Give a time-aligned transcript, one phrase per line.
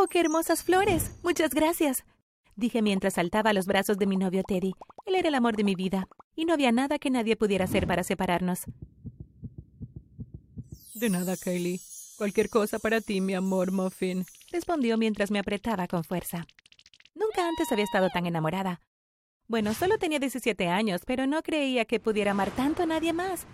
[0.00, 0.08] ¡Wow!
[0.08, 1.10] ¡Qué hermosas flores!
[1.22, 2.04] Muchas gracias.
[2.56, 4.72] Dije mientras saltaba a los brazos de mi novio Teddy.
[5.04, 7.86] Él era el amor de mi vida, y no había nada que nadie pudiera hacer
[7.86, 8.62] para separarnos.
[10.94, 11.80] De nada, Kylie.
[12.16, 14.24] Cualquier cosa para ti, mi amor, Muffin.
[14.50, 16.46] Respondió mientras me apretaba con fuerza.
[17.14, 18.80] Nunca antes había estado tan enamorada.
[19.48, 23.46] Bueno, solo tenía 17 años, pero no creía que pudiera amar tanto a nadie más.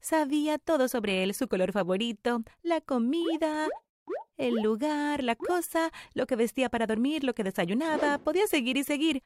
[0.00, 3.68] Sabía todo sobre él, su color favorito, la comida,
[4.36, 8.18] el lugar, la cosa, lo que vestía para dormir, lo que desayunaba.
[8.18, 9.22] Podía seguir y seguir.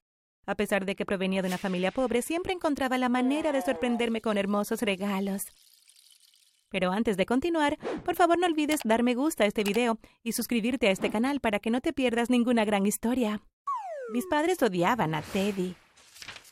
[0.46, 4.20] A pesar de que provenía de una familia pobre, siempre encontraba la manera de sorprenderme
[4.20, 5.46] con hermosos regalos.
[6.70, 10.33] Pero antes de continuar, por favor no olvides dar me gusta a este video y
[10.33, 13.42] suscribirte a este canal para que no te pierdas ninguna gran historia.
[14.12, 15.77] Mis padres odiaban a Teddy.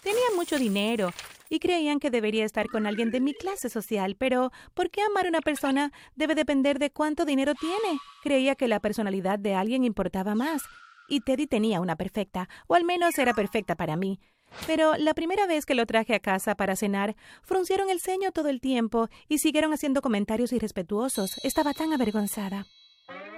[0.07, 1.11] Tenía mucho dinero
[1.51, 5.27] y creían que debería estar con alguien de mi clase social, pero ¿por qué amar
[5.27, 7.99] a una persona debe depender de cuánto dinero tiene?
[8.23, 10.63] Creía que la personalidad de alguien importaba más.
[11.09, 14.21] Y Teddy tenía una perfecta, o al menos era perfecta para mí.
[14.69, 18.49] Pero la primera vez que lo traje a casa para cenar, fruncieron el ceño todo
[18.49, 21.33] el tiempo y siguieron haciendo comentarios irrespetuosos.
[21.43, 22.65] Estaba tan avergonzada.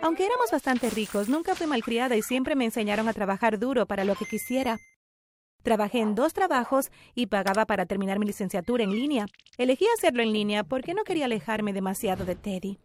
[0.03, 4.05] Aunque éramos bastante ricos, nunca fui malcriada y siempre me enseñaron a trabajar duro para
[4.05, 4.79] lo que quisiera.
[5.63, 9.27] Trabajé en dos trabajos y pagaba para terminar mi licenciatura en línea.
[9.57, 12.79] Elegí hacerlo en línea porque no quería alejarme demasiado de Teddy.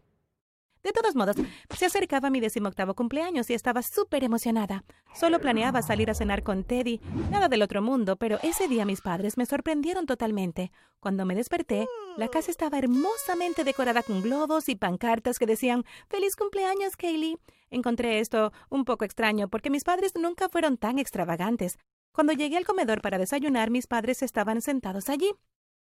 [0.84, 1.38] De todos modos,
[1.78, 4.84] se acercaba mi decimoctavo cumpleaños y estaba súper emocionada.
[5.16, 7.00] Solo planeaba salir a cenar con Teddy,
[7.32, 10.74] nada del otro mundo, pero ese día mis padres me sorprendieron totalmente.
[11.00, 16.36] Cuando me desperté, la casa estaba hermosamente decorada con globos y pancartas que decían ¡Feliz
[16.36, 17.38] cumpleaños, Kaylee!
[17.70, 21.78] Encontré esto un poco extraño porque mis padres nunca fueron tan extravagantes.
[22.14, 25.32] Cuando llegué al comedor para desayunar, mis padres estaban sentados allí.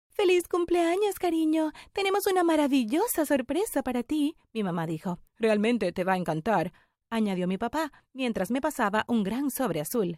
[0.08, 1.73] Feliz cumpleaños, cariño.
[1.91, 5.19] Tenemos una maravillosa sorpresa para ti, mi mamá dijo.
[5.38, 6.71] Realmente te va a encantar,
[7.09, 10.17] añadió mi papá, mientras me pasaba un gran sobre azul.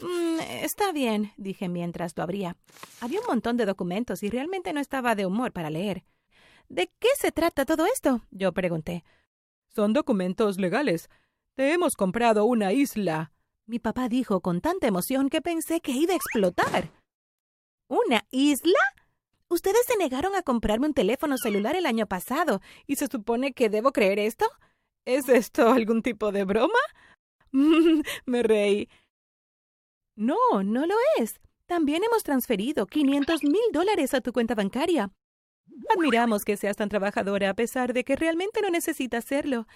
[0.00, 2.56] Mm, está bien, dije mientras lo abría.
[3.00, 6.04] Había un montón de documentos y realmente no estaba de humor para leer.
[6.68, 8.22] ¿De qué se trata todo esto?
[8.32, 9.04] yo pregunté.
[9.68, 11.08] Son documentos legales.
[11.54, 13.32] Te hemos comprado una isla.
[13.68, 16.92] Mi papá dijo con tanta emoción que pensé que iba a explotar.
[17.88, 18.78] ¿Una isla?
[19.48, 23.68] Ustedes se negaron a comprarme un teléfono celular el año pasado, ¿y se supone que
[23.68, 24.46] debo creer esto?
[25.04, 26.78] ¿Es esto algún tipo de broma?
[28.26, 28.88] Me reí.
[30.16, 31.40] No, no lo es.
[31.66, 35.10] También hemos transferido 500 mil dólares a tu cuenta bancaria.
[35.94, 39.66] Admiramos que seas tan trabajadora a pesar de que realmente no necesitas hacerlo.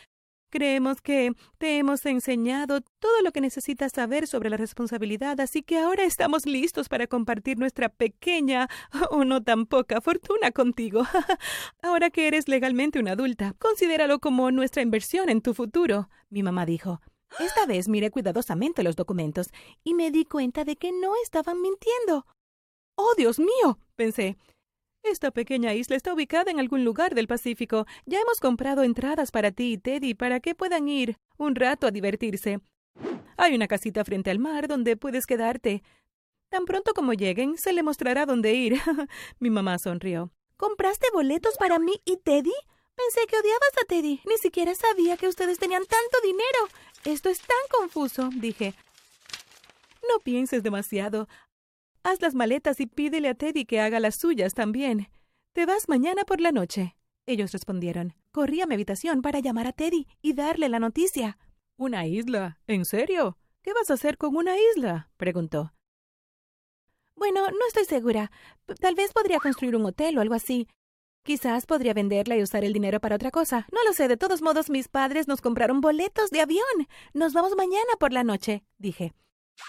[0.50, 5.78] Creemos que te hemos enseñado todo lo que necesitas saber sobre la responsabilidad, así que
[5.78, 8.69] ahora estamos listos para compartir nuestra pequeña
[9.11, 11.05] o no tan poca fortuna contigo.
[11.83, 16.67] ahora que eres legalmente una adulta, considéralo como nuestra inversión en tu futuro, mi mamá
[16.67, 17.00] dijo.
[17.38, 19.50] Esta vez miré cuidadosamente los documentos
[19.84, 22.27] y me di cuenta de que no estaban mintiendo.
[22.97, 23.78] ¡Oh, Dios mío!
[23.94, 24.37] pensé.
[25.03, 27.87] Esta pequeña isla está ubicada en algún lugar del Pacífico.
[28.05, 31.91] Ya hemos comprado entradas para ti y Teddy para que puedan ir un rato a
[31.91, 32.61] divertirse.
[33.37, 35.83] Hay una casita frente al mar donde puedes quedarte.
[36.50, 38.75] Tan pronto como lleguen, se le mostrará dónde ir.
[39.38, 40.31] Mi mamá sonrió.
[40.56, 42.53] ¿Compraste boletos para mí y Teddy?
[42.94, 44.21] Pensé que odiabas a Teddy.
[44.27, 46.69] Ni siquiera sabía que ustedes tenían tanto dinero.
[47.05, 48.75] Esto es tan confuso, dije.
[50.06, 51.28] No pienses demasiado.
[52.03, 55.09] Haz las maletas y pídele a Teddy que haga las suyas también.
[55.53, 56.97] Te vas mañana por la noche.
[57.27, 58.15] Ellos respondieron.
[58.33, 61.38] Corrí a mi habitación para llamar a Teddy y darle la noticia.
[61.77, 62.59] ¿Una isla?
[62.66, 63.37] ¿En serio?
[63.62, 65.11] ¿Qué vas a hacer con una isla?
[65.16, 65.75] preguntó.
[67.16, 68.31] Bueno, no estoy segura.
[68.81, 70.69] Tal vez podría construir un hotel o algo así.
[71.22, 73.67] Quizás podría venderla y usar el dinero para otra cosa.
[73.72, 74.09] No lo sé.
[74.09, 76.65] De todos modos, mis padres nos compraron boletos de avión.
[77.12, 79.12] Nos vamos mañana por la noche, dije.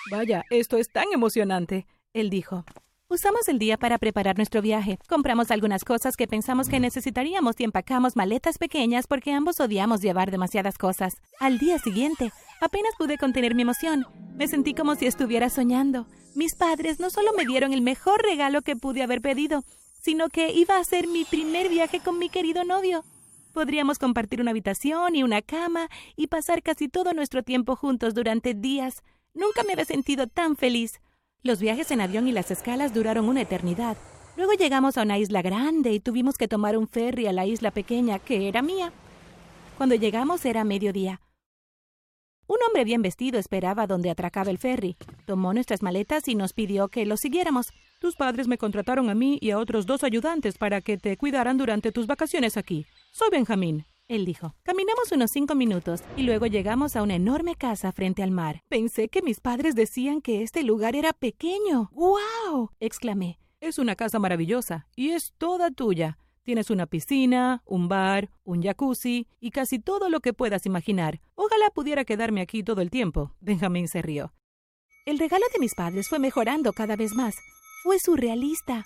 [0.10, 1.86] Vaya, esto es tan emocionante.
[2.14, 2.66] Él dijo.
[3.08, 4.98] Usamos el día para preparar nuestro viaje.
[5.08, 10.32] Compramos algunas cosas que pensamos que necesitaríamos y empacamos maletas pequeñas porque ambos odiamos llevar
[10.32, 11.16] demasiadas cosas.
[11.40, 12.32] Al día siguiente,
[12.62, 14.06] apenas pude contener mi emoción.
[14.36, 16.08] Me sentí como si estuviera soñando.
[16.36, 19.64] Mis padres no solo me dieron el mejor regalo que pude haber pedido,
[20.02, 23.04] sino que iba a ser mi primer viaje con mi querido novio.
[23.54, 28.54] Podríamos compartir una habitación y una cama y pasar casi todo nuestro tiempo juntos durante
[28.54, 29.04] días.
[29.34, 31.02] Nunca me había sentido tan feliz.
[31.44, 33.98] Los viajes en avión y las escalas duraron una eternidad.
[34.38, 37.72] Luego llegamos a una isla grande y tuvimos que tomar un ferry a la isla
[37.72, 38.94] pequeña, que era mía.
[39.76, 41.20] Cuando llegamos era mediodía.
[42.46, 44.98] Un hombre bien vestido esperaba donde atracaba el ferry.
[45.26, 47.72] Tomó nuestras maletas y nos pidió que lo siguiéramos.
[48.00, 51.58] Tus padres me contrataron a mí y a otros dos ayudantes para que te cuidaran
[51.58, 52.86] durante tus vacaciones aquí.
[53.12, 53.86] Soy Benjamín.
[54.12, 54.56] Él dijo.
[54.64, 58.62] Caminamos unos cinco minutos y luego llegamos a una enorme casa frente al mar.
[58.68, 61.90] Pensé que mis padres decían que este lugar era pequeño.
[61.94, 62.72] ¡Guau!
[62.80, 63.40] exclamé.
[63.62, 66.18] Es una casa maravillosa y es toda tuya.
[66.44, 71.22] Tienes una piscina, un bar, un jacuzzi y casi todo lo que puedas imaginar.
[71.36, 73.36] Ojalá pudiera quedarme aquí todo el tiempo.
[73.40, 74.34] Benjamín se rió.
[75.06, 77.36] El regalo de mis padres fue mejorando cada vez más.
[77.84, 78.86] Fue surrealista.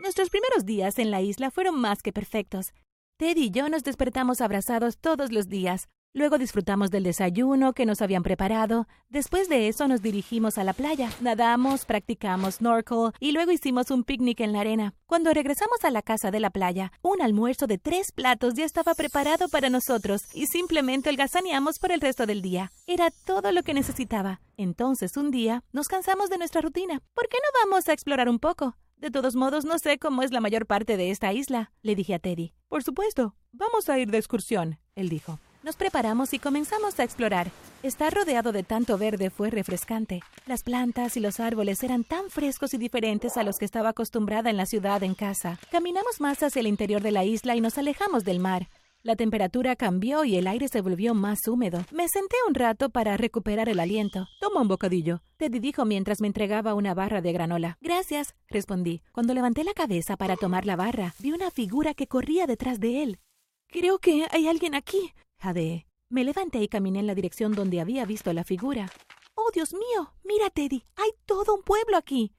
[0.00, 2.72] Nuestros primeros días en la isla fueron más que perfectos.
[3.18, 5.88] Ted y yo nos despertamos abrazados todos los días.
[6.14, 8.86] Luego disfrutamos del desayuno que nos habían preparado.
[9.08, 11.10] Después de eso nos dirigimos a la playa.
[11.20, 14.94] Nadamos, practicamos snorkel y luego hicimos un picnic en la arena.
[15.06, 18.94] Cuando regresamos a la casa de la playa, un almuerzo de tres platos ya estaba
[18.94, 22.70] preparado para nosotros y simplemente holgazaneamos por el resto del día.
[22.86, 24.40] Era todo lo que necesitaba.
[24.56, 27.02] Entonces un día nos cansamos de nuestra rutina.
[27.14, 28.76] ¿Por qué no vamos a explorar un poco?
[29.00, 32.14] De todos modos, no sé cómo es la mayor parte de esta isla, le dije
[32.14, 32.52] a Teddy.
[32.68, 35.38] Por supuesto, vamos a ir de excursión, él dijo.
[35.62, 37.48] Nos preparamos y comenzamos a explorar.
[37.84, 40.20] Estar rodeado de tanto verde fue refrescante.
[40.46, 44.50] Las plantas y los árboles eran tan frescos y diferentes a los que estaba acostumbrada
[44.50, 45.60] en la ciudad en casa.
[45.70, 48.68] Caminamos más hacia el interior de la isla y nos alejamos del mar.
[49.04, 51.84] La temperatura cambió y el aire se volvió más húmedo.
[51.92, 54.26] Me senté un rato para recuperar el aliento.
[54.40, 55.22] Toma un bocadillo.
[55.36, 57.78] Teddy dijo mientras me entregaba una barra de granola.
[57.80, 59.02] Gracias, respondí.
[59.12, 63.04] Cuando levanté la cabeza para tomar la barra, vi una figura que corría detrás de
[63.04, 63.20] él.
[63.68, 65.86] Creo que hay alguien aquí, jadeé.
[66.10, 68.90] Me levanté y caminé en la dirección donde había visto la figura.
[69.34, 70.12] ¡Oh, Dios mío!
[70.24, 70.84] Mira, Teddy.
[70.96, 72.32] Hay todo un pueblo aquí.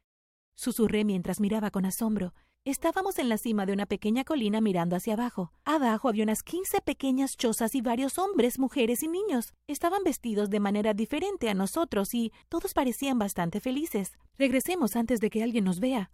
[0.56, 2.34] Susurré mientras miraba con asombro.
[2.66, 5.52] Estábamos en la cima de una pequeña colina mirando hacia abajo.
[5.66, 9.54] Abajo había unas quince pequeñas chozas y varios hombres, mujeres y niños.
[9.68, 14.18] Estaban vestidos de manera diferente a nosotros y todos parecían bastante felices.
[14.38, 16.12] Regresemos antes de que alguien nos vea.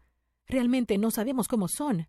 [0.47, 2.07] Realmente no sabemos cómo son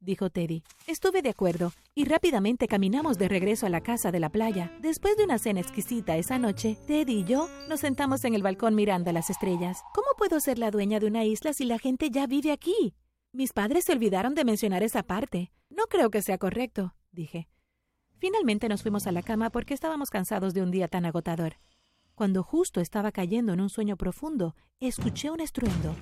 [0.00, 0.62] dijo Teddy.
[0.86, 4.72] Estuve de acuerdo, y rápidamente caminamos de regreso a la casa de la playa.
[4.80, 8.74] Después de una cena exquisita esa noche, Teddy y yo nos sentamos en el balcón
[8.74, 9.82] mirando a las estrellas.
[9.94, 12.94] ¿Cómo puedo ser la dueña de una isla si la gente ya vive aquí?
[13.32, 15.52] Mis padres se olvidaron de mencionar esa parte.
[15.68, 17.48] No creo que sea correcto, dije.
[18.18, 21.56] Finalmente nos fuimos a la cama porque estábamos cansados de un día tan agotador.
[22.14, 25.94] Cuando justo estaba cayendo en un sueño profundo, escuché un estruendo.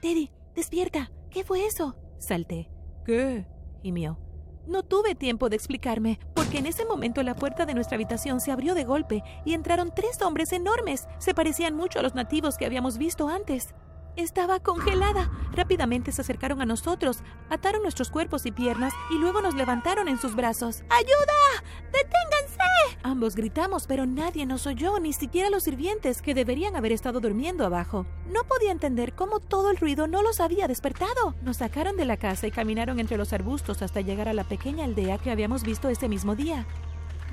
[0.00, 1.10] Teddy, despierta.
[1.30, 1.96] ¿Qué fue eso?
[2.18, 2.70] Salté.
[3.04, 3.46] ¿Qué?
[3.82, 4.18] gimió.
[4.66, 8.52] No tuve tiempo de explicarme, porque en ese momento la puerta de nuestra habitación se
[8.52, 11.08] abrió de golpe y entraron tres hombres enormes.
[11.18, 13.74] Se parecían mucho a los nativos que habíamos visto antes.
[14.16, 15.30] Estaba congelada.
[15.52, 20.18] Rápidamente se acercaron a nosotros, ataron nuestros cuerpos y piernas y luego nos levantaron en
[20.18, 20.82] sus brazos.
[20.90, 21.64] ¡Ayuda!
[21.86, 22.98] ¡Deténganse!
[23.02, 27.64] Ambos gritamos, pero nadie nos oyó, ni siquiera los sirvientes, que deberían haber estado durmiendo
[27.64, 28.04] abajo.
[28.26, 31.34] No podía entender cómo todo el ruido no los había despertado.
[31.40, 34.84] Nos sacaron de la casa y caminaron entre los arbustos hasta llegar a la pequeña
[34.84, 36.66] aldea que habíamos visto ese mismo día.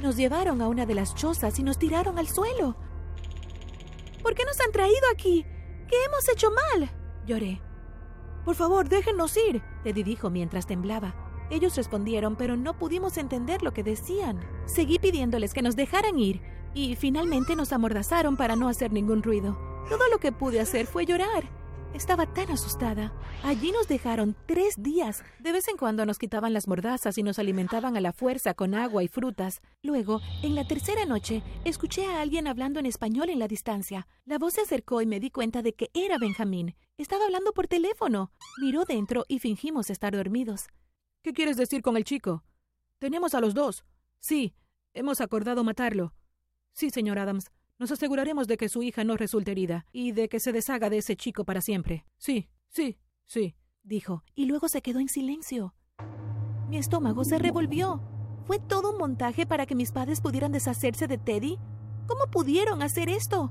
[0.02, 2.78] Nos llevaron a una de las chozas y nos tiraron al suelo.
[4.24, 5.46] ¿Por qué nos han traído aquí?
[5.90, 6.90] ¿Qué hemos hecho mal?
[7.26, 7.62] Lloré.
[8.46, 11.16] Por favor, déjenos ir, Teddy dijo mientras temblaba.
[11.50, 14.40] Ellos respondieron, pero no pudimos entender lo que decían.
[14.66, 16.42] Seguí pidiéndoles que nos dejaran ir,
[16.76, 19.58] y finalmente nos amordazaron para no hacer ningún ruido.
[19.90, 21.50] Todo lo que pude hacer fue llorar.
[21.94, 23.12] Estaba tan asustada.
[23.44, 25.24] Allí nos dejaron tres días.
[25.40, 28.76] De vez en cuando nos quitaban las mordazas y nos alimentaban a la fuerza con
[28.76, 29.62] agua y frutas.
[29.82, 34.08] Luego, en la tercera noche, escuché a alguien hablando en español en la distancia.
[34.26, 36.76] La voz se acercó y me di cuenta de que era Benjamín.
[36.98, 38.32] Estaba hablando por teléfono.
[38.62, 40.68] Miró dentro y fingimos estar dormidos.
[41.24, 42.44] ¿Qué quieres decir con el chico?
[43.00, 43.84] Tenemos a los dos.
[44.20, 44.54] Sí,
[44.94, 46.14] hemos acordado matarlo.
[46.72, 47.52] Sí, señor Adams.
[47.80, 50.98] Nos aseguraremos de que su hija no resulte herida y de que se deshaga de
[50.98, 52.06] ese chico para siempre.
[52.18, 55.74] Sí, sí, sí, dijo, y luego se quedó en silencio.
[56.68, 58.02] Mi estómago se revolvió.
[58.44, 61.58] ¿Fue todo un montaje para que mis padres pudieran deshacerse de Teddy?
[62.06, 63.50] ¿Cómo pudieron hacer esto?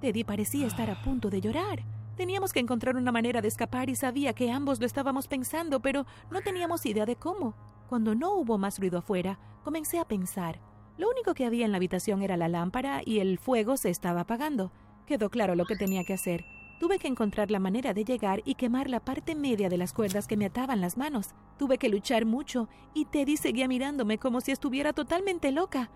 [0.00, 1.84] Teddy parecía estar a punto de llorar.
[2.16, 6.06] Teníamos que encontrar una manera de escapar y sabía que ambos lo estábamos pensando, pero
[6.30, 7.56] no teníamos idea de cómo.
[7.88, 10.60] Cuando no hubo más ruido afuera, comencé a pensar.
[10.98, 14.22] Lo único que había en la habitación era la lámpara y el fuego se estaba
[14.22, 14.72] apagando.
[15.06, 16.44] Quedó claro lo que tenía que hacer.
[16.80, 20.26] Tuve que encontrar la manera de llegar y quemar la parte media de las cuerdas
[20.26, 21.34] que me ataban las manos.
[21.56, 25.90] Tuve que luchar mucho y Teddy seguía mirándome como si estuviera totalmente loca.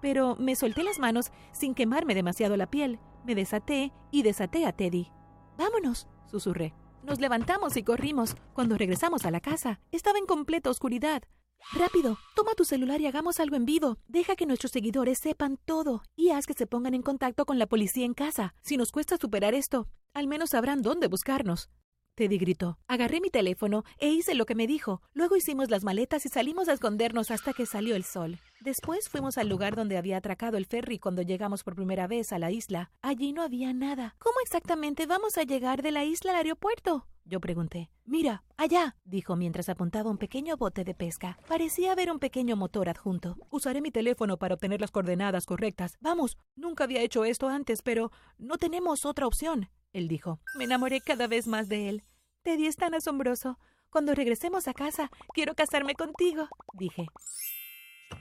[0.00, 3.00] Pero me solté las manos sin quemarme demasiado la piel.
[3.24, 5.10] Me desaté y desaté a Teddy.
[5.58, 6.74] Vámonos, susurré.
[7.02, 8.36] Nos levantamos y corrimos.
[8.52, 11.24] Cuando regresamos a la casa, estaba en completa oscuridad.
[11.72, 13.98] Rápido, toma tu celular y hagamos algo en vivo.
[14.06, 17.66] Deja que nuestros seguidores sepan todo y haz que se pongan en contacto con la
[17.66, 18.54] policía en casa.
[18.62, 21.70] Si nos cuesta superar esto, al menos sabrán dónde buscarnos.
[22.14, 22.78] Teddy gritó.
[22.86, 25.02] Agarré mi teléfono e hice lo que me dijo.
[25.14, 28.38] Luego hicimos las maletas y salimos a escondernos hasta que salió el sol.
[28.60, 32.38] Después fuimos al lugar donde había atracado el ferry cuando llegamos por primera vez a
[32.38, 32.92] la isla.
[33.02, 34.14] Allí no había nada.
[34.20, 37.08] ¿Cómo exactamente vamos a llegar de la isla al aeropuerto?
[37.24, 37.90] Yo pregunté.
[38.04, 41.38] Mira, allá, dijo mientras apuntaba un pequeño bote de pesca.
[41.48, 43.36] Parecía haber un pequeño motor adjunto.
[43.50, 45.96] Usaré mi teléfono para obtener las coordenadas correctas.
[46.00, 50.40] Vamos, nunca había hecho esto antes, pero no tenemos otra opción él dijo.
[50.56, 52.02] Me enamoré cada vez más de él.
[52.42, 53.58] Teddy es tan asombroso.
[53.88, 57.06] Cuando regresemos a casa, quiero casarme contigo, dije.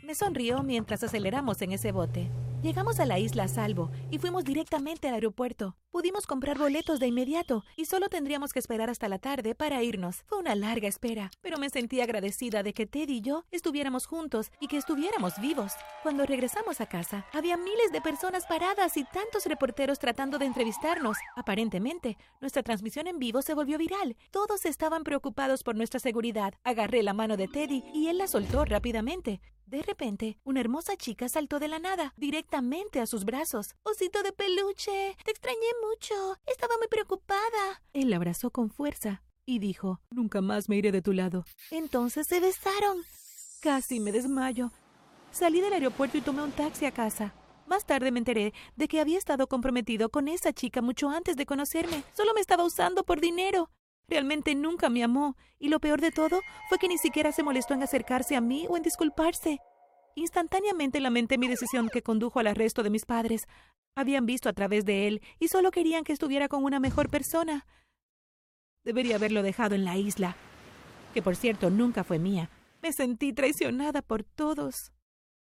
[0.04, 2.30] Me sonrió mientras aceleramos en ese bote.
[2.64, 5.76] Llegamos a la isla a salvo y fuimos directamente al aeropuerto.
[5.92, 10.24] Pudimos comprar boletos de inmediato y solo tendríamos que esperar hasta la tarde para irnos.
[10.28, 14.50] Fue una larga espera, pero me sentí agradecida de que Ted y yo estuviéramos juntos
[14.62, 15.74] y que estuviéramos vivos.
[16.04, 21.18] Cuando regresamos a casa, había miles de personas paradas y tantos reporteros tratando de entrevistarnos.
[21.36, 24.16] Aparentemente, nuestra transmisión en vivo se volvió viral.
[24.32, 26.54] Todos estaban preocupados por nuestra seguridad.
[26.64, 29.42] Agarré la mano de Teddy y él la soltó rápidamente.
[29.66, 33.76] De repente, una hermosa chica saltó de la nada, directamente a sus brazos.
[33.84, 35.58] Osito de peluche, te extrañé
[35.90, 36.38] mucho.
[36.46, 37.82] Estaba muy preocupada.
[37.94, 41.46] Él la abrazó con fuerza y dijo, Nunca más me iré de tu lado.
[41.72, 43.04] Entonces se besaron.
[43.62, 44.72] Casi me desmayo.
[45.32, 47.34] Salí del aeropuerto y tomé un taxi a casa.
[47.66, 51.46] Más tarde me enteré de que había estado comprometido con esa chica mucho antes de
[51.46, 52.04] conocerme.
[52.14, 53.70] Solo me estaba usando por dinero.
[54.08, 57.74] Realmente nunca me amó, y lo peor de todo fue que ni siquiera se molestó
[57.74, 59.60] en acercarse a mí o en disculparse.
[60.16, 63.48] Instantáneamente lamenté mi decisión que condujo al arresto de mis padres.
[63.96, 67.66] Habían visto a través de él y solo querían que estuviera con una mejor persona.
[68.84, 70.36] Debería haberlo dejado en la isla,
[71.14, 72.50] que por cierto nunca fue mía.
[72.82, 74.92] Me sentí traicionada por todos.